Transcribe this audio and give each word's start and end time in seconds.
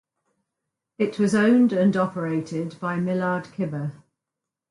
It 0.97 1.19
was 1.19 1.35
owned 1.35 1.71
and 1.73 1.95
operated 1.95 2.75
by 2.79 2.95
Millard 2.95 3.43
Kibbe. 3.43 3.91